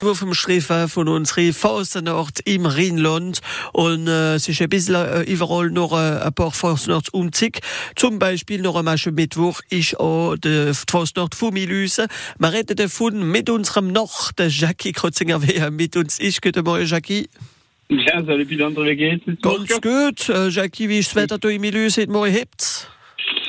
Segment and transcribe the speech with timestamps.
[0.00, 3.40] vom Schreifen von unserer Fastnacht im Rheinland
[3.72, 7.54] und äh, es ist ein bisschen äh, überall noch äh, ein paar Fastnachtsumzug.
[7.96, 12.06] Zum Beispiel noch am Mittwoch ist auch die Fastnacht von Milüse.
[12.38, 13.92] Wir reden davon mit unserem
[14.38, 16.42] der Jackie Krotzinger, wer mit uns ist.
[16.42, 17.28] Guten Morgen, Jackie.
[17.88, 19.24] Ja, salut wie geht's?
[19.42, 20.28] Ganz gut.
[20.28, 22.02] Äh, Jackie, wie ist das Wetter hier in Milüse?
[22.02, 22.88] Heute Morgen hebt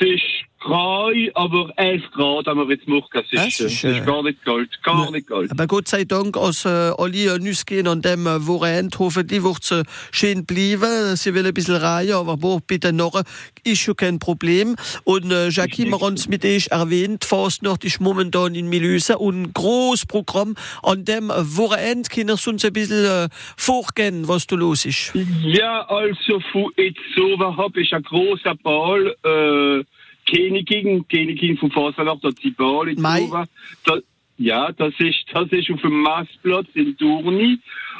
[0.00, 0.29] ist
[0.60, 3.08] grau, aber 11 Grad haben wir jetzt gemacht.
[3.12, 5.50] Das ist, Das das ist, äh, gar nicht kalt, gar nicht kalt.
[5.50, 9.70] Aber Gott sei Dank, als äh, alle Nüsse gehen an dem äh, Wochenende, hoffentlich wird
[9.72, 9.82] äh,
[10.12, 11.16] schön bleiben.
[11.16, 13.22] Sie will ein bisschen reihen, aber boah, bitte noch,
[13.64, 14.76] ist schon kein Problem.
[15.04, 19.42] Und äh, Jackie, wir haben es mit euch erwähnt, Fastnacht ist momentan in Milüse und
[19.42, 20.54] ein großes Programm.
[20.82, 25.12] An dem Wochenende können wir uns ein bisschen äh, vorgehen, was da los ist.
[25.42, 29.84] Ja, also von jetzt so habe ich ein großer Ball, äh,
[30.30, 33.46] Königin, Königin von Fasernacht, der.
[33.84, 33.98] Da,
[34.38, 37.58] ja, das ist, das ist auf dem Massplatz in Durni.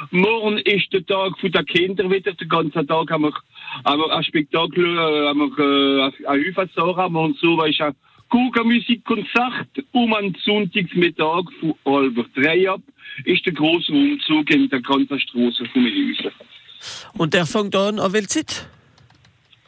[0.09, 2.33] Morgen ist der Tag von der Kinder wieder.
[2.33, 3.33] Den ganzen Tag haben wir,
[3.85, 7.05] haben wir ein Spektakel, äh, haben wir, äh, ein Hüfersara.
[7.05, 7.93] Und so ich ein
[8.29, 9.85] Kugelmusikkonzert.
[9.91, 12.81] Um am Sonntagsmittag von halb drei ab
[13.25, 16.31] ist der große Umzug in der ganzen Straße von Milhausen.
[17.13, 18.67] Und der fängt an an welche Zeit?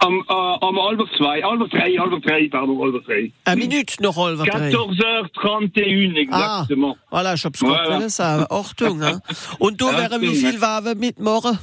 [0.06, 3.32] Am, äh, am halb zwei, halb drei, halb drei, pardon, halb drei.
[3.46, 4.70] Eine Minute noch halb drei.
[4.70, 6.98] 14h31 Ah, exactement.
[7.10, 8.10] voilà, ich hab's gerade Voilà.
[8.10, 8.46] sagen.
[8.50, 9.22] Achtung, ne?
[9.60, 11.58] Und du wären wie viel Wagen mitmachen?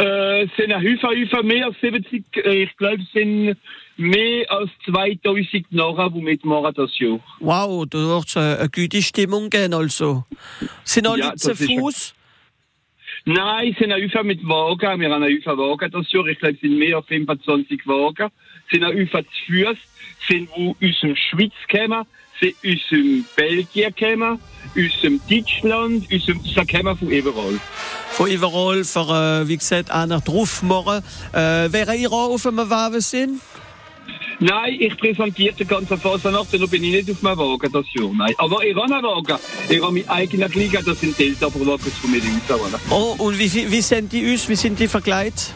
[0.00, 3.56] Äh, es sind ein Hüfer, Hüfer mehr als 70, äh, ich glaube, es sind
[3.96, 7.18] mehr als 2000 nachher, die mitmachen das Jahr.
[7.40, 10.24] Wow, da wird eine, eine gute Stimmung gehen also.
[10.84, 12.14] Sind alle Ja, zu Fuß?
[13.24, 16.60] Nein, es sind Hüfer mit Wagen, wir haben Hüfer Wagen das Jahr, ich glaube, es
[16.60, 18.30] sind mehr als 25 Wagen.
[18.66, 19.76] Es sind Hüfer zu Fuß,
[20.28, 22.06] sind aus dem Schweiz kommen,
[22.40, 24.38] sind aus dem Belgien kommen,
[24.74, 27.60] aus dem Deutschland, aus dem, sie von überall.
[28.10, 31.02] Von überall, für, äh, wie gesagt, einer drauf machen.
[31.32, 33.40] Äh, wäre ihr auch auf einem Wagen sind?
[34.42, 38.10] Nein, ich präsentiere die ganze Fasanacht, da bin ich nicht auf meinem Wagen das Jahr.
[38.16, 38.34] Nein.
[38.38, 39.38] Aber ich habe einen Wagen.
[39.68, 42.80] Ich habe meinen eigenen Liga, das sind Delta-Wagen von mir raus.
[42.88, 44.48] Oh, und wie, wie sind die aus?
[44.48, 45.52] Wie sind die verkleidet?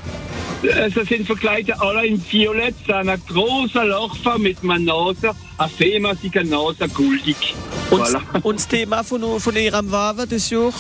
[0.76, 6.44] Also sind verkleidet alle in Violett, so eine große Lochfer mit einer Nase, eine fehmassige
[6.44, 7.36] Nase, guldig.
[7.90, 8.20] Und, Voilà.
[8.42, 10.72] und das Thema von, von ihrem Wagen das Jahr?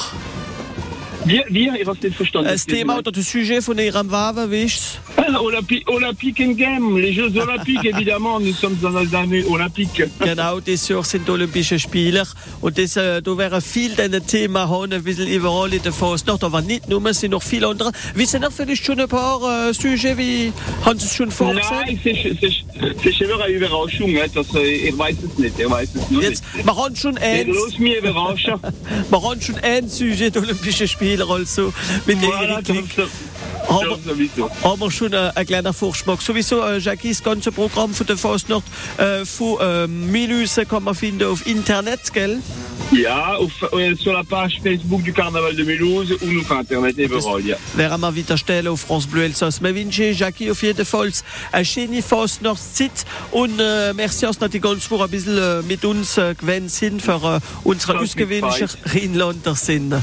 [1.24, 2.48] Wie, wie, ich habe nicht verstanden.
[2.50, 6.98] Das Thema oder das Sujet von ihrem Wagen, wie ist Ah, Olympi Olympique in Game,
[6.98, 10.02] les Jeux Olympiques, évidemment, nous sommes dans les années olympiques.
[10.20, 12.24] Genau, das Jahr sind die Olympischen Spiele.
[12.60, 13.94] Und das, äh, da wären viel
[14.26, 17.68] Themen haben, ein bisschen überall in der Fastnacht, aber nicht nur, es sind noch viele
[17.68, 17.92] andere.
[18.14, 20.52] Wissen noch vielleicht schon ein paar äh, Sujets, wie
[20.84, 21.70] haben Sie es schon vorgesehen?
[21.70, 24.14] Nein, es ist, immer eine Überraschung.
[24.34, 26.66] Das, äh, ich weiß es nicht, ich weiß es nur Jetzt, nicht.
[26.66, 28.54] wir haben schon eins, los mich überraschen.
[29.10, 31.72] wir haben schon ein Sujet der Olympischen Spiele, also
[32.06, 32.62] mit Voilà,
[33.80, 36.22] Das, Aber, schon äh, ein kleiner Vorschmack.
[36.22, 38.64] Sowieso, äh, Jackie, das ganze Programm von der Fastnacht
[38.98, 42.40] äh, von äh, Milüse kann man finden auf Internet, gell?
[42.90, 47.40] Ja, auf, äh, sur la page Facebook du Carnaval de Mulhouse und auf Internet überall,
[47.40, 47.56] ja.
[47.74, 49.62] werden wir wieder stellen auf France Bleu Elsass.
[49.62, 51.10] Wünschen Jackie auf jeden Fall
[51.52, 56.34] eine schöne Fastnachtszeit und äh, merci, dass die ganze Woche ein bisschen mit uns äh,
[56.34, 59.94] gewesen sind für äh, unsere Das ist ausgewöhnlichen Rheinländer sind.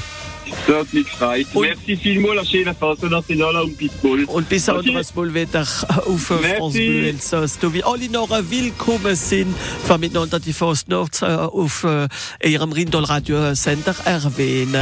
[0.68, 1.48] Das hat mich gefreut.
[1.54, 4.26] Und- Merci vielmals, la schöne Phase nationale und Pitbull.
[4.26, 5.62] Und bis anderes Mal wieder
[6.06, 6.22] auf.
[6.22, 7.60] France Bleu Elsass.
[7.60, 12.08] Da wie alle noch willkommen sind, für miteinander die Fastnacht äh, auf äh,
[12.48, 14.76] ihrem Rindal Radio Center erwähnen.